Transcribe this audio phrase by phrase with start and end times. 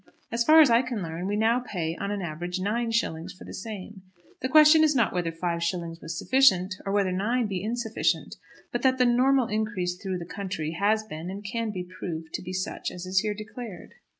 [0.31, 3.43] As far as I can learn, we now pay, on an average, nine shillings for
[3.45, 4.01] the same.
[4.41, 8.33] The question is not whether five shillings was sufficient, or whether nine be insufficient,
[8.71, 12.41] but that the normal increase through the country has been and can be proved to
[12.41, 13.91] be such as is here declared.